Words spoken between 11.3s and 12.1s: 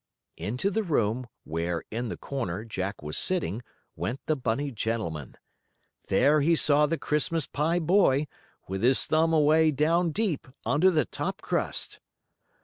crust.